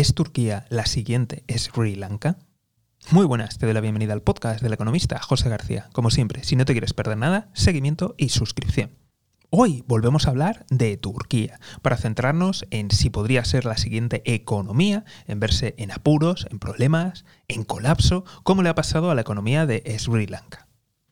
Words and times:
¿Es 0.00 0.14
Turquía 0.14 0.64
la 0.70 0.86
siguiente 0.86 1.44
Sri 1.54 1.94
Lanka? 1.94 2.38
Muy 3.10 3.26
buenas, 3.26 3.58
te 3.58 3.66
doy 3.66 3.74
la 3.74 3.82
bienvenida 3.82 4.14
al 4.14 4.22
podcast 4.22 4.62
del 4.62 4.72
economista 4.72 5.20
José 5.20 5.50
García. 5.50 5.90
Como 5.92 6.08
siempre, 6.08 6.42
si 6.42 6.56
no 6.56 6.64
te 6.64 6.72
quieres 6.72 6.94
perder 6.94 7.18
nada, 7.18 7.50
seguimiento 7.52 8.14
y 8.16 8.30
suscripción. 8.30 8.96
Hoy 9.50 9.84
volvemos 9.86 10.26
a 10.26 10.30
hablar 10.30 10.64
de 10.70 10.96
Turquía, 10.96 11.60
para 11.82 11.98
centrarnos 11.98 12.64
en 12.70 12.90
si 12.90 13.10
podría 13.10 13.44
ser 13.44 13.66
la 13.66 13.76
siguiente 13.76 14.22
economía, 14.24 15.04
en 15.26 15.38
verse 15.38 15.74
en 15.76 15.90
apuros, 15.90 16.46
en 16.50 16.60
problemas, 16.60 17.26
en 17.48 17.64
colapso, 17.64 18.24
como 18.42 18.62
le 18.62 18.70
ha 18.70 18.74
pasado 18.74 19.10
a 19.10 19.14
la 19.14 19.20
economía 19.20 19.66
de 19.66 19.82
Sri 19.98 20.26
Lanka. 20.26 20.69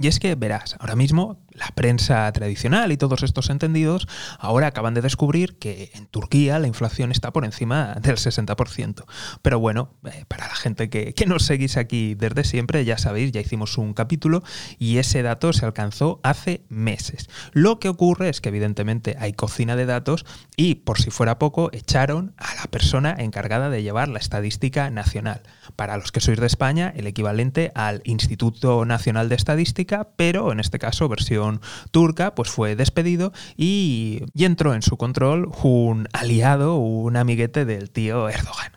Y 0.00 0.08
es 0.08 0.18
que, 0.18 0.34
verás, 0.34 0.76
ahora 0.80 0.96
mismo 0.96 1.38
la 1.52 1.68
prensa 1.74 2.32
tradicional 2.32 2.90
y 2.90 2.96
todos 2.96 3.22
estos 3.22 3.50
entendidos 3.50 4.08
ahora 4.38 4.68
acaban 4.68 4.94
de 4.94 5.02
descubrir 5.02 5.58
que 5.58 5.90
en 5.94 6.06
Turquía 6.06 6.58
la 6.58 6.66
inflación 6.66 7.12
está 7.12 7.32
por 7.32 7.44
encima 7.44 7.96
del 8.00 8.16
60%. 8.16 9.04
Pero 9.42 9.60
bueno, 9.60 9.92
eh, 10.04 10.24
para 10.26 10.48
la 10.48 10.54
gente 10.54 10.88
que, 10.88 11.12
que 11.12 11.26
nos 11.26 11.44
seguís 11.44 11.76
aquí 11.76 12.14
desde 12.14 12.44
siempre, 12.44 12.84
ya 12.86 12.96
sabéis, 12.96 13.32
ya 13.32 13.42
hicimos 13.42 13.76
un 13.76 13.92
capítulo 13.92 14.42
y 14.78 14.96
ese 14.96 15.22
dato 15.22 15.52
se 15.52 15.66
alcanzó 15.66 16.20
hace 16.22 16.64
meses. 16.70 17.28
Lo 17.52 17.78
que 17.78 17.90
ocurre 17.90 18.30
es 18.30 18.40
que 18.40 18.48
evidentemente 18.48 19.16
hay 19.18 19.34
cocina 19.34 19.76
de 19.76 19.84
datos 19.84 20.24
y 20.56 20.76
por 20.76 20.98
si 20.98 21.10
fuera 21.10 21.38
poco 21.38 21.68
echaron 21.72 22.32
a 22.38 22.54
la 22.54 22.62
persona 22.70 23.14
encargada 23.18 23.68
de 23.68 23.82
llevar 23.82 24.08
la 24.08 24.18
estadística 24.18 24.88
nacional. 24.88 25.42
Para 25.76 25.98
los 25.98 26.10
que 26.10 26.20
sois 26.20 26.40
de 26.40 26.46
España, 26.46 26.92
el 26.96 27.06
equivalente 27.06 27.70
al 27.74 28.00
Instituto 28.04 28.84
Nacional 28.86 29.28
de 29.28 29.34
Estadística, 29.34 29.89
pero 30.16 30.52
en 30.52 30.60
este 30.60 30.78
caso 30.78 31.08
versión 31.08 31.60
turca, 31.90 32.34
pues 32.34 32.50
fue 32.50 32.76
despedido 32.76 33.32
y, 33.56 34.22
y 34.34 34.44
entró 34.44 34.74
en 34.74 34.82
su 34.82 34.96
control 34.96 35.50
un 35.62 36.08
aliado, 36.12 36.76
un 36.76 37.16
amiguete 37.16 37.64
del 37.64 37.90
tío 37.90 38.28
Erdogan. 38.28 38.72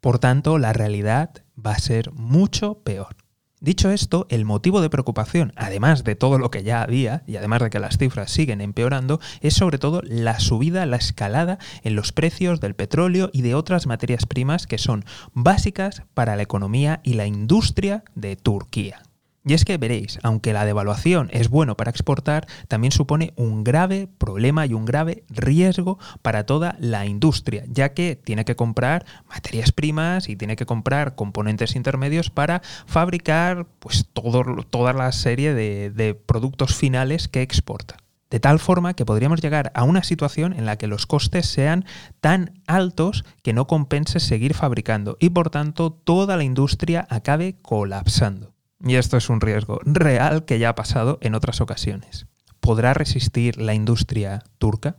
Por 0.00 0.18
tanto, 0.18 0.58
la 0.58 0.72
realidad 0.72 1.30
va 1.64 1.72
a 1.72 1.78
ser 1.78 2.12
mucho 2.12 2.78
peor. 2.82 3.16
Dicho 3.58 3.90
esto, 3.90 4.26
el 4.28 4.44
motivo 4.44 4.82
de 4.82 4.90
preocupación, 4.90 5.52
además 5.56 6.04
de 6.04 6.14
todo 6.14 6.38
lo 6.38 6.50
que 6.50 6.62
ya 6.62 6.82
había, 6.82 7.22
y 7.26 7.36
además 7.36 7.62
de 7.62 7.70
que 7.70 7.80
las 7.80 7.96
cifras 7.96 8.30
siguen 8.30 8.60
empeorando, 8.60 9.18
es 9.40 9.54
sobre 9.54 9.78
todo 9.78 10.02
la 10.04 10.38
subida, 10.40 10.84
la 10.84 10.98
escalada 10.98 11.58
en 11.82 11.96
los 11.96 12.12
precios 12.12 12.60
del 12.60 12.74
petróleo 12.74 13.30
y 13.32 13.40
de 13.40 13.54
otras 13.54 13.86
materias 13.86 14.26
primas 14.26 14.66
que 14.66 14.76
son 14.76 15.06
básicas 15.32 16.02
para 16.12 16.36
la 16.36 16.42
economía 16.42 17.00
y 17.02 17.14
la 17.14 17.26
industria 17.26 18.04
de 18.14 18.36
Turquía. 18.36 19.05
Y 19.48 19.54
es 19.54 19.64
que 19.64 19.78
veréis, 19.78 20.18
aunque 20.24 20.52
la 20.52 20.64
devaluación 20.64 21.28
es 21.32 21.48
bueno 21.48 21.76
para 21.76 21.92
exportar, 21.92 22.48
también 22.66 22.90
supone 22.90 23.32
un 23.36 23.62
grave 23.62 24.08
problema 24.18 24.66
y 24.66 24.74
un 24.74 24.84
grave 24.84 25.22
riesgo 25.28 26.00
para 26.20 26.44
toda 26.46 26.74
la 26.80 27.06
industria, 27.06 27.62
ya 27.68 27.94
que 27.94 28.16
tiene 28.16 28.44
que 28.44 28.56
comprar 28.56 29.06
materias 29.28 29.70
primas 29.70 30.28
y 30.28 30.34
tiene 30.34 30.56
que 30.56 30.66
comprar 30.66 31.14
componentes 31.14 31.76
intermedios 31.76 32.28
para 32.28 32.60
fabricar 32.86 33.68
pues, 33.78 34.08
toda 34.12 34.92
la 34.92 35.12
serie 35.12 35.54
de 35.54 36.20
productos 36.26 36.74
finales 36.74 37.28
que 37.28 37.42
exporta. 37.42 37.98
De 38.30 38.40
tal 38.40 38.58
forma 38.58 38.94
que 38.94 39.06
podríamos 39.06 39.40
llegar 39.40 39.70
a 39.76 39.84
una 39.84 40.02
situación 40.02 40.54
en 40.54 40.66
la 40.66 40.76
que 40.76 40.88
los 40.88 41.06
costes 41.06 41.46
sean 41.46 41.84
tan 42.20 42.60
altos 42.66 43.24
que 43.44 43.52
no 43.52 43.68
compense 43.68 44.18
seguir 44.18 44.54
fabricando 44.54 45.16
y 45.20 45.30
por 45.30 45.50
tanto 45.50 45.92
toda 45.92 46.36
la 46.36 46.42
industria 46.42 47.06
acabe 47.08 47.54
colapsando. 47.62 48.55
Y 48.84 48.96
esto 48.96 49.16
es 49.16 49.30
un 49.30 49.40
riesgo 49.40 49.80
real 49.84 50.44
que 50.44 50.58
ya 50.58 50.70
ha 50.70 50.74
pasado 50.74 51.18
en 51.22 51.34
otras 51.34 51.60
ocasiones. 51.60 52.26
¿Podrá 52.60 52.94
resistir 52.94 53.60
la 53.60 53.74
industria 53.74 54.42
turca? 54.58 54.96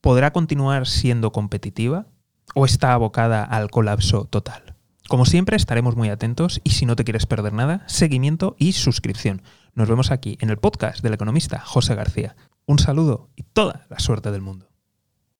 ¿Podrá 0.00 0.32
continuar 0.32 0.86
siendo 0.86 1.32
competitiva? 1.32 2.06
¿O 2.54 2.64
está 2.64 2.92
abocada 2.92 3.42
al 3.42 3.70
colapso 3.70 4.24
total? 4.26 4.76
Como 5.08 5.24
siempre 5.24 5.56
estaremos 5.56 5.96
muy 5.96 6.08
atentos 6.08 6.60
y 6.64 6.70
si 6.70 6.84
no 6.84 6.96
te 6.96 7.04
quieres 7.04 7.26
perder 7.26 7.52
nada, 7.52 7.84
seguimiento 7.86 8.56
y 8.58 8.72
suscripción. 8.72 9.42
Nos 9.74 9.88
vemos 9.88 10.10
aquí 10.10 10.36
en 10.40 10.50
el 10.50 10.58
podcast 10.58 11.02
del 11.02 11.14
economista 11.14 11.60
José 11.60 11.94
García. 11.94 12.36
Un 12.66 12.78
saludo 12.78 13.30
y 13.36 13.42
toda 13.42 13.86
la 13.88 13.98
suerte 14.00 14.30
del 14.30 14.42
mundo. 14.42 14.68